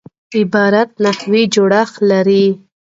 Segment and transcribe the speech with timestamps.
[0.39, 2.45] عبارت نحوي جوړښت لري.